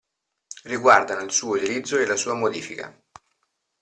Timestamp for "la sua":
2.07-2.33